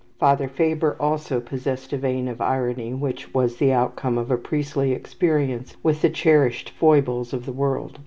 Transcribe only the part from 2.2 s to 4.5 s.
of irony which was the outcome of a